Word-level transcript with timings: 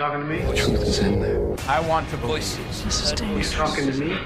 talking 0.00 0.20
to 0.20 0.26
me? 0.26 0.40
The 0.40 0.54
truth 0.54 0.82
is 0.82 0.98
in 1.00 1.20
there. 1.20 1.44
I 1.68 1.80
want 1.80 2.08
to 2.08 2.16
voices. 2.16 2.74
You 3.20 3.42
talking 3.44 3.92
to 3.92 3.96
me? 3.98 4.16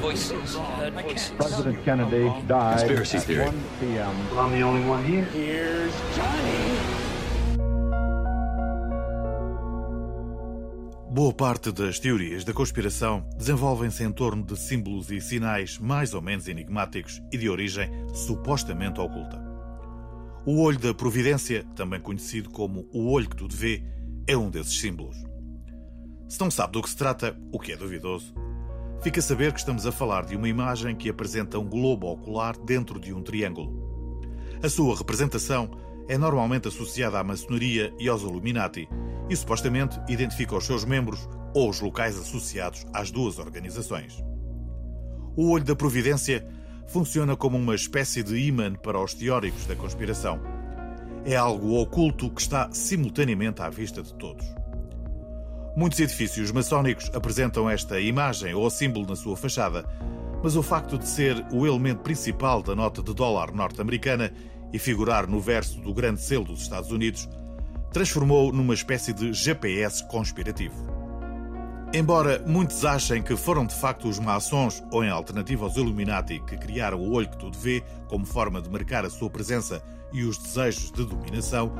Voices. 0.00 0.56
Heard 0.56 0.92
voices. 0.92 1.30
President 1.36 1.82
Kennedy 1.84 2.28
died 2.46 2.80
Conspiracy 2.80 3.16
at 3.16 3.22
theory. 3.24 3.44
1 3.46 3.64
p.m. 3.80 4.30
Well, 4.30 4.40
I'm 4.40 4.52
the 4.52 4.62
only 4.62 4.86
one 4.86 5.02
here. 5.04 5.24
Here's 5.32 5.94
Johnny. 6.14 6.52
Boa 11.10 11.32
parte 11.32 11.72
das 11.72 11.98
teorias 11.98 12.42
da 12.42 12.54
conspiração 12.54 13.24
desenvolvem-se 13.36 14.02
em 14.02 14.10
torno 14.10 14.42
de 14.42 14.56
símbolos 14.56 15.10
e 15.10 15.20
sinais 15.20 15.78
mais 15.78 16.14
ou 16.14 16.22
menos 16.22 16.48
enigmáticos 16.48 17.22
e 17.30 17.36
de 17.36 17.50
origem 17.50 17.90
supostamente 18.14 18.98
oculta. 18.98 19.51
O 20.44 20.60
olho 20.60 20.78
da 20.78 20.92
providência, 20.92 21.64
também 21.76 22.00
conhecido 22.00 22.50
como 22.50 22.88
o 22.92 23.12
olho 23.12 23.30
que 23.30 23.36
tudo 23.36 23.54
vê, 23.54 23.84
é 24.26 24.36
um 24.36 24.50
desses 24.50 24.80
símbolos. 24.80 25.16
Se 26.28 26.40
não 26.40 26.50
sabe 26.50 26.72
do 26.72 26.82
que 26.82 26.90
se 26.90 26.96
trata, 26.96 27.38
o 27.52 27.60
que 27.60 27.70
é 27.70 27.76
duvidoso, 27.76 28.34
fica 29.02 29.20
a 29.20 29.22
saber 29.22 29.52
que 29.52 29.60
estamos 29.60 29.86
a 29.86 29.92
falar 29.92 30.24
de 30.24 30.34
uma 30.34 30.48
imagem 30.48 30.96
que 30.96 31.08
apresenta 31.08 31.60
um 31.60 31.68
globo 31.68 32.08
ocular 32.08 32.58
dentro 32.58 32.98
de 32.98 33.14
um 33.14 33.22
triângulo. 33.22 34.18
A 34.60 34.68
sua 34.68 34.96
representação 34.96 35.70
é 36.08 36.18
normalmente 36.18 36.66
associada 36.66 37.20
à 37.20 37.22
maçonaria 37.22 37.94
e 38.00 38.08
aos 38.08 38.22
Illuminati 38.22 38.88
e 39.30 39.36
supostamente 39.36 40.00
identifica 40.08 40.56
os 40.56 40.66
seus 40.66 40.84
membros 40.84 41.28
ou 41.54 41.70
os 41.70 41.80
locais 41.80 42.18
associados 42.18 42.84
às 42.92 43.12
duas 43.12 43.38
organizações. 43.38 44.20
O 45.36 45.50
olho 45.50 45.64
da 45.64 45.76
providência 45.76 46.44
funciona 46.86 47.36
como 47.36 47.56
uma 47.56 47.74
espécie 47.74 48.22
de 48.22 48.36
imã 48.38 48.74
para 48.74 49.02
os 49.02 49.14
teóricos 49.14 49.66
da 49.66 49.74
conspiração. 49.74 50.40
É 51.24 51.36
algo 51.36 51.80
oculto 51.80 52.30
que 52.30 52.40
está 52.40 52.68
simultaneamente 52.72 53.62
à 53.62 53.70
vista 53.70 54.02
de 54.02 54.12
todos. 54.14 54.44
Muitos 55.76 56.00
edifícios 56.00 56.50
maçónicos 56.50 57.10
apresentam 57.14 57.68
esta 57.70 57.98
imagem 58.00 58.54
ou 58.54 58.68
símbolo 58.68 59.06
na 59.06 59.16
sua 59.16 59.36
fachada, 59.36 59.86
mas 60.42 60.56
o 60.56 60.62
facto 60.62 60.98
de 60.98 61.08
ser 61.08 61.44
o 61.52 61.66
elemento 61.66 62.00
principal 62.00 62.62
da 62.62 62.74
nota 62.74 63.02
de 63.02 63.14
dólar 63.14 63.52
norte-americana 63.52 64.32
e 64.72 64.78
figurar 64.78 65.26
no 65.26 65.40
verso 65.40 65.80
do 65.80 65.94
grande 65.94 66.20
selo 66.20 66.44
dos 66.44 66.62
Estados 66.62 66.90
Unidos 66.90 67.28
transformou 67.92 68.52
numa 68.52 68.74
espécie 68.74 69.12
de 69.12 69.32
GPS 69.32 70.06
conspirativo. 70.08 71.01
Embora 71.94 72.42
muitos 72.46 72.86
achem 72.86 73.22
que 73.22 73.36
foram 73.36 73.66
de 73.66 73.74
facto 73.74 74.08
os 74.08 74.18
maçons 74.18 74.82
ou 74.90 75.04
em 75.04 75.10
alternativa 75.10 75.66
aos 75.66 75.76
Illuminati 75.76 76.40
que 76.40 76.56
criaram 76.56 76.98
o 76.98 77.12
olho 77.12 77.28
que 77.28 77.36
tudo 77.36 77.58
vê 77.58 77.84
como 78.08 78.24
forma 78.24 78.62
de 78.62 78.70
marcar 78.70 79.04
a 79.04 79.10
sua 79.10 79.28
presença 79.28 79.82
e 80.10 80.24
os 80.24 80.38
desejos 80.38 80.90
de 80.90 81.04
dominação, 81.04 81.70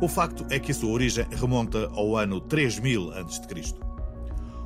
o 0.00 0.08
facto 0.08 0.46
é 0.48 0.58
que 0.58 0.72
a 0.72 0.74
sua 0.74 0.90
origem 0.90 1.26
remonta 1.30 1.90
ao 1.94 2.16
ano 2.16 2.40
3000 2.40 3.12
a.C. 3.12 3.74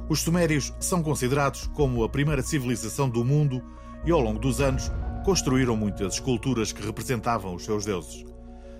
Os 0.08 0.20
sumérios 0.20 0.72
são 0.78 1.02
considerados 1.02 1.66
como 1.74 2.04
a 2.04 2.08
primeira 2.08 2.42
civilização 2.42 3.08
do 3.08 3.24
mundo 3.24 3.60
e 4.04 4.12
ao 4.12 4.20
longo 4.20 4.38
dos 4.38 4.60
anos 4.60 4.88
construíram 5.24 5.76
muitas 5.76 6.14
esculturas 6.14 6.70
que 6.70 6.86
representavam 6.86 7.56
os 7.56 7.64
seus 7.64 7.84
deuses. 7.84 8.24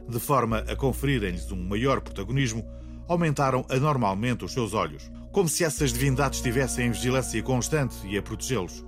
De 0.09 0.21
forma 0.21 0.59
a 0.69 0.77
conferirem-lhes 0.77 1.51
um 1.51 1.57
maior 1.57 2.01
protagonismo, 2.01 2.65
aumentaram 3.09 3.65
anormalmente 3.69 4.45
os 4.45 4.53
seus 4.53 4.75
olhos, 4.75 5.11
como 5.33 5.49
se 5.49 5.65
essas 5.65 5.93
divindades 5.93 6.39
estivessem 6.39 6.87
em 6.87 6.91
vigilância 6.91 7.43
constante 7.43 7.97
e 8.07 8.17
a 8.17 8.23
protegê-los. 8.23 8.85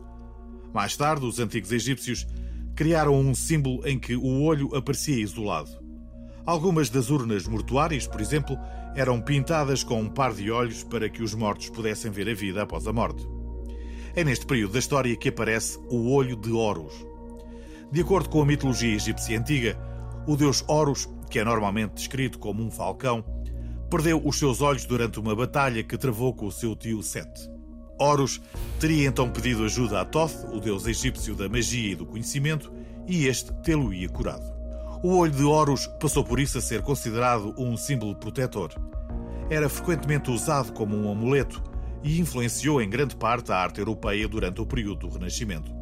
Mais 0.72 0.96
tarde, 0.96 1.26
os 1.26 1.38
antigos 1.38 1.72
egípcios 1.72 2.26
criaram 2.74 3.14
um 3.18 3.34
símbolo 3.34 3.86
em 3.86 3.98
que 3.98 4.14
o 4.16 4.42
olho 4.42 4.74
aparecia 4.74 5.20
isolado. 5.20 5.70
Algumas 6.46 6.88
das 6.88 7.10
urnas 7.10 7.46
mortuárias, 7.46 8.06
por 8.06 8.20
exemplo, 8.20 8.56
eram 8.94 9.20
pintadas 9.20 9.84
com 9.84 10.00
um 10.00 10.08
par 10.08 10.32
de 10.32 10.50
olhos 10.50 10.82
para 10.82 11.08
que 11.08 11.22
os 11.22 11.34
mortos 11.34 11.68
pudessem 11.68 12.10
ver 12.10 12.28
a 12.28 12.34
vida 12.34 12.62
após 12.62 12.86
a 12.86 12.92
morte. 12.92 13.26
É 14.14 14.24
neste 14.24 14.46
período 14.46 14.72
da 14.72 14.78
história 14.78 15.14
que 15.16 15.28
aparece 15.28 15.78
o 15.90 16.10
olho 16.10 16.34
de 16.34 16.50
Horus. 16.50 16.94
De 17.92 18.00
acordo 18.00 18.28
com 18.28 18.42
a 18.42 18.46
mitologia 18.46 18.94
egípcia 18.94 19.38
antiga, 19.38 19.78
o 20.26 20.36
deus 20.36 20.64
Horus, 20.66 21.08
que 21.30 21.38
é 21.38 21.44
normalmente 21.44 21.94
descrito 21.94 22.38
como 22.38 22.62
um 22.62 22.70
falcão, 22.70 23.24
perdeu 23.90 24.20
os 24.24 24.38
seus 24.38 24.60
olhos 24.60 24.84
durante 24.84 25.18
uma 25.18 25.34
batalha 25.34 25.82
que 25.82 25.96
travou 25.96 26.34
com 26.34 26.46
o 26.46 26.52
seu 26.52 26.76
tio 26.76 27.02
Set. 27.02 27.28
Horus 27.98 28.40
teria 28.78 29.08
então 29.08 29.30
pedido 29.30 29.64
ajuda 29.64 30.00
a 30.00 30.04
Thoth, 30.04 30.44
o 30.52 30.60
deus 30.60 30.86
egípcio 30.86 31.34
da 31.34 31.48
magia 31.48 31.92
e 31.92 31.96
do 31.96 32.06
conhecimento, 32.06 32.72
e 33.06 33.26
este 33.26 33.52
tê-lo-ia 33.62 34.08
curado. 34.08 34.44
O 35.02 35.16
olho 35.16 35.32
de 35.32 35.42
Horus 35.42 35.86
passou 36.00 36.22
por 36.22 36.38
isso 36.38 36.58
a 36.58 36.60
ser 36.60 36.82
considerado 36.82 37.54
um 37.56 37.76
símbolo 37.76 38.14
protetor. 38.14 38.72
Era 39.48 39.68
frequentemente 39.68 40.30
usado 40.30 40.72
como 40.72 40.96
um 40.96 41.10
amuleto 41.10 41.62
e 42.02 42.20
influenciou 42.20 42.82
em 42.82 42.90
grande 42.90 43.16
parte 43.16 43.50
a 43.50 43.56
arte 43.56 43.78
europeia 43.80 44.28
durante 44.28 44.60
o 44.60 44.66
período 44.66 45.08
do 45.08 45.14
Renascimento. 45.14 45.72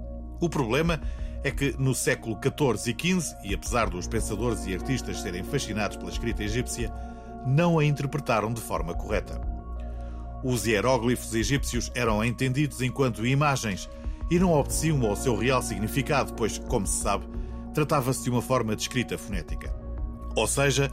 O 0.41 0.49
problema 0.49 1.01
é 1.43 1.51
que 1.51 1.75
no 1.79 1.95
século 1.95 2.39
XIV 2.41 2.95
e 2.97 3.21
XV, 3.21 3.37
e 3.45 3.55
apesar 3.55 3.91
dos 3.91 4.07
pensadores 4.07 4.67
e 4.67 4.75
artistas 4.75 5.21
serem 5.21 5.43
fascinados 5.43 5.97
pela 5.97 6.11
escrita 6.11 6.45
egípcia, 6.45 6.93
não 7.47 7.79
a 7.79 7.85
interpretaram 7.85 8.53
de 8.53 8.61
forma 8.61 8.95
correta. 8.95 9.41
Os 10.43 10.67
hieróglifos 10.67 11.35
egípcios 11.35 11.91
eram 11.95 12.25
entendidos 12.25 12.83
enquanto 12.83 13.27
imagens 13.27 13.89
e 14.31 14.39
não 14.39 14.53
obedeciam 14.53 15.05
ao 15.07 15.17
seu 15.17 15.37
real 15.37 15.63
significado, 15.63 16.35
pois, 16.35 16.59
como 16.59 16.87
se 16.87 17.01
sabe, 17.03 17.27
tratava-se 17.73 18.25
de 18.25 18.31
uma 18.31 18.43
forma 18.43 18.75
de 18.75 18.83
escrita 18.83 19.17
fonética. 19.17 19.75
Ou 20.35 20.47
seja, 20.47 20.91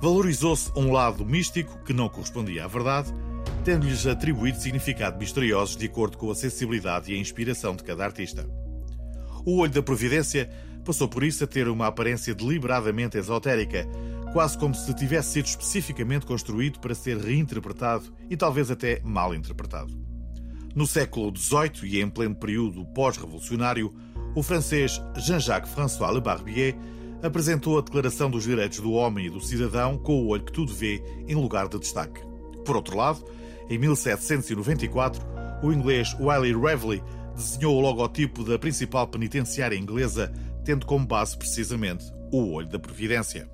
valorizou-se 0.00 0.72
um 0.74 0.90
lado 0.90 1.24
místico 1.24 1.78
que 1.84 1.92
não 1.92 2.08
correspondia 2.08 2.64
à 2.64 2.68
verdade, 2.68 3.12
tendo-lhes 3.64 4.06
atribuído 4.06 4.58
significado 4.58 5.18
misteriosos 5.18 5.76
de 5.76 5.86
acordo 5.86 6.16
com 6.16 6.30
a 6.30 6.34
sensibilidade 6.34 7.12
e 7.12 7.16
a 7.16 7.18
inspiração 7.18 7.76
de 7.76 7.84
cada 7.84 8.04
artista. 8.04 8.48
O 9.44 9.58
olho 9.58 9.72
da 9.72 9.82
providência 9.82 10.50
passou 10.84 11.08
por 11.08 11.22
isso 11.22 11.44
a 11.44 11.46
ter 11.46 11.68
uma 11.68 11.86
aparência 11.86 12.34
deliberadamente 12.34 13.18
esotérica, 13.18 13.86
quase 14.32 14.56
como 14.56 14.74
se 14.74 14.92
tivesse 14.94 15.32
sido 15.32 15.46
especificamente 15.46 16.26
construído 16.26 16.78
para 16.78 16.94
ser 16.94 17.18
reinterpretado 17.18 18.12
e 18.28 18.36
talvez 18.36 18.70
até 18.70 19.00
mal 19.02 19.34
interpretado. 19.34 19.92
No 20.74 20.86
século 20.86 21.36
XVIII 21.36 21.84
e 21.84 22.00
em 22.00 22.08
pleno 22.08 22.34
período 22.34 22.84
pós-revolucionário, 22.86 23.92
o 24.34 24.42
francês 24.42 25.02
Jean-Jacques 25.16 25.72
François 25.72 26.14
Le 26.14 26.20
Barbier 26.20 26.76
apresentou 27.22 27.76
a 27.76 27.82
Declaração 27.82 28.30
dos 28.30 28.44
Direitos 28.44 28.80
do 28.80 28.92
Homem 28.92 29.26
e 29.26 29.30
do 29.30 29.40
Cidadão 29.40 29.98
com 29.98 30.22
o 30.22 30.28
olho 30.28 30.44
que 30.44 30.52
tudo 30.52 30.72
vê 30.72 31.02
em 31.26 31.34
lugar 31.34 31.68
de 31.68 31.78
destaque. 31.78 32.20
Por 32.64 32.76
outro 32.76 32.96
lado, 32.96 33.24
em 33.68 33.78
1794, 33.78 35.26
o 35.62 35.72
inglês 35.72 36.16
Wiley 36.18 36.56
Reveley 36.56 37.02
desenhou 37.34 37.76
o 37.76 37.80
logotipo 37.80 38.44
da 38.44 38.58
principal 38.58 39.08
penitenciária 39.08 39.76
inglesa, 39.76 40.32
tendo 40.64 40.86
como 40.86 41.06
base 41.06 41.36
precisamente 41.36 42.04
o 42.32 42.52
olho 42.52 42.68
da 42.68 42.78
Providência. 42.78 43.50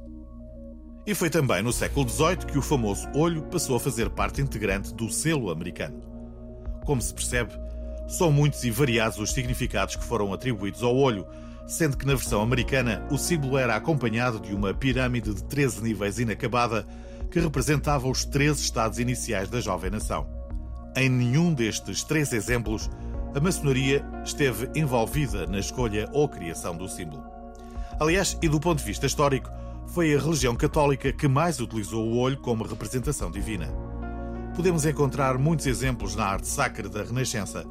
E 1.07 1.15
foi 1.15 1.31
também 1.31 1.63
no 1.63 1.73
século 1.73 2.09
XVIII 2.09 2.39
que 2.51 2.59
o 2.59 2.63
famoso 2.63 3.09
olho 3.15 3.43
passou 3.43 3.77
a 3.77 3.81
fazer 3.81 4.11
parte 4.11 4.41
integrante 4.41 4.93
do 4.93 5.09
selo 5.09 5.51
americano. 5.51 6.01
Como 6.85 7.01
se 7.01 7.15
percebe, 7.15 7.53
são 8.09 8.33
muitos 8.33 8.65
e 8.65 8.71
variados 8.71 9.19
os 9.19 9.33
significados 9.33 9.95
que 9.95 10.03
foram 10.03 10.33
atribuídos 10.33 10.83
ao 10.83 10.97
olho, 10.97 11.25
sendo 11.65 11.97
que 11.97 12.07
na 12.07 12.15
versão 12.15 12.43
americana 12.43 13.07
o 13.09 13.17
símbolo 13.17 13.57
era 13.57 13.77
acompanhado 13.77 14.41
de 14.41 14.53
uma 14.53 14.75
pirâmide 14.75 15.33
de 15.33 15.45
13 15.45 15.81
níveis 15.81 16.19
inacabada 16.19 16.85
que 17.31 17.39
representava 17.39 18.09
os 18.09 18.25
13 18.25 18.63
estados 18.63 18.99
iniciais 18.99 19.49
da 19.49 19.61
jovem 19.61 19.91
nação. 19.91 20.27
Em 20.97 21.09
nenhum 21.09 21.55
destes 21.55 22.03
três 22.03 22.33
exemplos, 22.33 22.91
a 23.35 23.39
maçonaria 23.39 24.05
esteve 24.25 24.69
envolvida 24.75 25.47
na 25.47 25.59
escolha 25.59 26.09
ou 26.13 26.29
criação 26.29 26.77
do 26.77 26.89
símbolo. 26.89 27.23
Aliás, 28.01 28.37
e 28.43 28.49
do 28.49 28.59
ponto 28.59 28.79
de 28.79 28.85
vista 28.85 29.07
histórico, 29.07 29.51
foi 29.89 30.15
a 30.15 30.19
religião 30.19 30.55
católica 30.55 31.13
que 31.13 31.29
mais 31.29 31.61
utilizou 31.61 32.07
o 32.07 32.19
olho 32.19 32.37
como 32.39 32.65
representação 32.65 33.31
divina. 33.31 33.67
Podemos 34.55 34.87
encontrar 34.87 35.39
muitos 35.39 35.67
exemplos 35.67 36.15
na 36.15 36.25
arte 36.25 36.49
sacra 36.49 36.89
da 36.89 37.03
Renascença. 37.03 37.65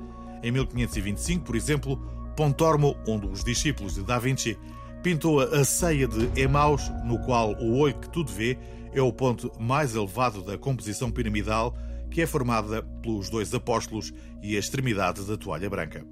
Em 0.44 0.52
1525, 0.52 1.44
por 1.44 1.56
exemplo, 1.56 1.98
Pontormo, 2.36 2.96
um 3.08 3.18
dos 3.18 3.44
discípulos 3.44 3.96
de 3.96 4.04
Da 4.04 4.20
Vinci, 4.20 4.58
pintou 5.02 5.40
a 5.40 5.64
ceia 5.64 6.08
de 6.08 6.30
Emaus, 6.40 6.92
no 7.04 7.20
qual 7.20 7.54
o 7.54 7.78
olho 7.78 8.00
que 8.00 8.10
tudo 8.10 8.32
vê 8.32 8.58
é 8.94 9.02
o 9.02 9.12
ponto 9.12 9.52
mais 9.60 9.96
elevado 9.96 10.42
da 10.42 10.58
composição 10.58 11.12
piramidal, 11.12 11.76
que 12.10 12.22
é 12.22 12.26
formada 12.26 12.84
pelos 13.02 13.30
dois 13.30 13.54
apóstolos 13.54 14.14
e 14.42 14.56
a 14.56 14.60
extremidade 14.60 15.24
da 15.24 15.38
toalha 15.38 15.70
branca. 15.70 16.06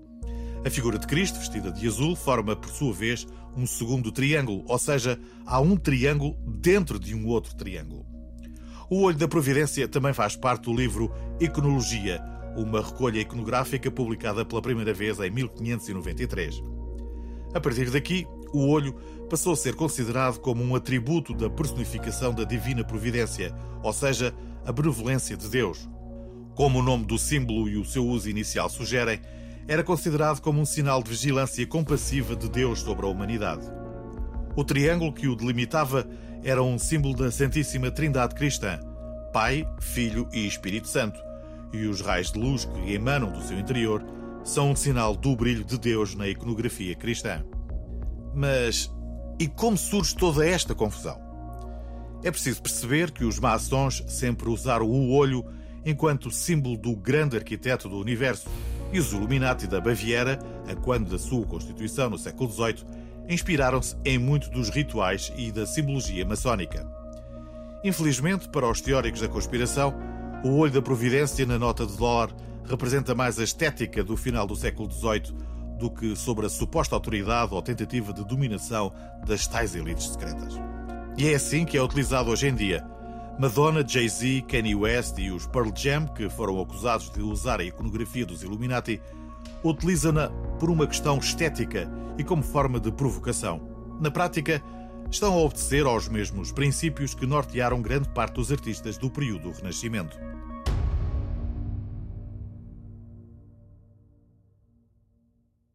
A 0.65 0.69
figura 0.69 0.97
de 0.97 1.05
Cristo, 1.05 1.39
vestida 1.39 1.71
de 1.71 1.85
azul, 1.85 2.15
forma, 2.15 2.55
por 2.55 2.69
sua 2.69 2.93
vez, 2.93 3.27
um 3.55 3.67
segundo 3.67 4.13
triângulo, 4.13 4.63
ou 4.65 4.79
seja, 4.79 5.19
há 5.45 5.59
um 5.59 5.75
triângulo 5.75 6.37
dentro 6.47 6.97
de 6.97 7.13
um 7.13 7.27
outro 7.27 7.53
triângulo. 7.53 8.05
O 8.89 9.01
Olho 9.01 9.17
da 9.17 9.27
Providência 9.27 9.87
também 9.89 10.13
faz 10.13 10.37
parte 10.37 10.63
do 10.63 10.73
livro 10.73 11.11
Iconologia, 11.37 12.21
uma 12.55 12.81
recolha 12.81 13.19
iconográfica 13.19 13.91
publicada 13.91 14.45
pela 14.45 14.61
primeira 14.61 14.93
vez 14.93 15.19
em 15.19 15.29
1593. 15.29 16.63
A 17.53 17.59
partir 17.59 17.89
daqui, 17.91 18.25
o 18.53 18.67
olho 18.67 18.95
passou 19.29 19.53
a 19.53 19.57
ser 19.57 19.75
considerado 19.75 20.39
como 20.39 20.63
um 20.63 20.75
atributo 20.75 21.33
da 21.33 21.49
personificação 21.49 22.33
da 22.33 22.45
divina 22.45 22.85
providência, 22.85 23.53
ou 23.81 23.91
seja, 23.91 24.33
a 24.65 24.71
benevolência 24.71 25.35
de 25.35 25.49
Deus. 25.49 25.89
Como 26.55 26.79
o 26.79 26.83
nome 26.83 27.05
do 27.05 27.17
símbolo 27.17 27.67
e 27.67 27.75
o 27.75 27.83
seu 27.83 28.07
uso 28.07 28.29
inicial 28.29 28.69
sugerem, 28.69 29.19
era 29.67 29.83
considerado 29.83 30.41
como 30.41 30.59
um 30.59 30.65
sinal 30.65 31.01
de 31.01 31.09
vigilância 31.09 31.65
compassiva 31.65 32.35
de 32.35 32.49
Deus 32.49 32.81
sobre 32.81 33.05
a 33.05 33.09
humanidade. 33.09 33.65
O 34.55 34.63
triângulo 34.63 35.13
que 35.13 35.27
o 35.27 35.35
delimitava 35.35 36.07
era 36.43 36.61
um 36.61 36.77
símbolo 36.77 37.15
da 37.15 37.31
Santíssima 37.31 37.89
Trindade 37.89 38.35
Cristã, 38.35 38.79
Pai, 39.31 39.67
Filho 39.79 40.27
e 40.31 40.45
Espírito 40.45 40.87
Santo, 40.87 41.19
e 41.71 41.85
os 41.87 42.01
raios 42.01 42.31
de 42.31 42.39
luz 42.39 42.65
que 42.65 42.93
emanam 42.93 43.31
do 43.31 43.41
seu 43.41 43.57
interior 43.57 44.05
são 44.43 44.71
um 44.71 44.75
sinal 44.75 45.15
do 45.15 45.35
brilho 45.35 45.63
de 45.63 45.79
Deus 45.79 46.13
na 46.13 46.27
iconografia 46.27 46.95
cristã. 46.95 47.43
Mas 48.35 48.91
e 49.39 49.47
como 49.47 49.77
surge 49.77 50.15
toda 50.15 50.45
esta 50.45 50.75
confusão? 50.75 51.19
É 52.23 52.29
preciso 52.29 52.61
perceber 52.61 53.11
que 53.11 53.25
os 53.25 53.39
maçons 53.39 54.03
sempre 54.07 54.49
usaram 54.49 54.85
o 54.85 55.11
olho 55.11 55.43
enquanto 55.85 56.31
símbolo 56.31 56.77
do 56.77 56.95
grande 56.95 57.35
arquiteto 57.35 57.89
do 57.89 57.97
universo 57.97 58.47
e 58.93 58.99
os 58.99 59.11
Illuminati 59.11 59.65
da 59.65 59.81
Baviera, 59.81 60.37
a 60.69 60.75
quando 60.75 61.09
da 61.09 61.17
sua 61.17 61.45
constituição 61.47 62.11
no 62.11 62.17
século 62.17 62.49
XVIII, 62.49 62.85
inspiraram-se 63.27 63.97
em 64.05 64.19
muito 64.19 64.51
dos 64.51 64.69
rituais 64.69 65.33
e 65.35 65.51
da 65.51 65.65
simbologia 65.65 66.23
maçónica. 66.23 66.87
Infelizmente, 67.83 68.47
para 68.49 68.69
os 68.69 68.79
teóricos 68.79 69.19
da 69.19 69.27
conspiração, 69.27 69.93
o 70.43 70.57
olho 70.57 70.71
da 70.71 70.81
providência 70.81 71.45
na 71.45 71.57
nota 71.57 71.87
de 71.87 71.97
dólar 71.97 72.29
representa 72.65 73.15
mais 73.15 73.39
a 73.39 73.43
estética 73.43 74.03
do 74.03 74.15
final 74.15 74.45
do 74.45 74.55
século 74.55 74.89
XVIII 74.91 75.35
do 75.79 75.89
que 75.89 76.15
sobre 76.15 76.45
a 76.45 76.49
suposta 76.49 76.95
autoridade 76.95 77.53
ou 77.53 77.61
tentativa 77.61 78.13
de 78.13 78.23
dominação 78.23 78.93
das 79.25 79.47
tais 79.47 79.73
elites 79.73 80.07
secretas. 80.07 80.53
E 81.17 81.27
é 81.27 81.35
assim 81.35 81.65
que 81.65 81.77
é 81.77 81.81
utilizado 81.81 82.29
hoje 82.29 82.47
em 82.47 82.55
dia. 82.55 82.92
Madonna, 83.39 83.83
Jay-Z, 83.85 84.43
Kanye 84.47 84.75
West 84.75 85.17
e 85.17 85.31
os 85.31 85.47
Pearl 85.47 85.71
Jam, 85.75 86.05
que 86.07 86.29
foram 86.29 86.61
acusados 86.61 87.09
de 87.09 87.21
usar 87.21 87.59
a 87.59 87.63
iconografia 87.63 88.25
dos 88.25 88.43
Illuminati, 88.43 89.01
utilizam-na 89.63 90.29
por 90.59 90.69
uma 90.69 90.85
questão 90.85 91.17
estética 91.17 91.89
e 92.17 92.23
como 92.23 92.43
forma 92.43 92.79
de 92.79 92.91
provocação. 92.91 93.59
Na 93.99 94.11
prática, 94.11 94.61
estão 95.09 95.33
a 95.33 95.37
obedecer 95.37 95.85
aos 95.85 96.07
mesmos 96.07 96.51
princípios 96.51 97.15
que 97.15 97.25
nortearam 97.25 97.81
grande 97.81 98.07
parte 98.09 98.35
dos 98.35 98.51
artistas 98.51 98.97
do 98.97 99.09
período 99.09 99.51
do 99.51 99.51
Renascimento. 99.51 100.17